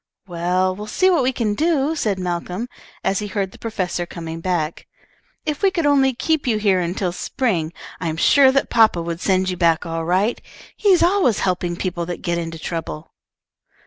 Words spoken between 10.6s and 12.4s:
He's always helping people that get